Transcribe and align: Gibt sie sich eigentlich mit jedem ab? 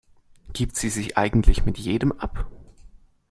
Gibt 0.53 0.77
sie 0.77 0.89
sich 0.89 1.15
eigentlich 1.15 1.63
mit 1.63 1.77
jedem 1.77 2.11
ab? 2.11 2.47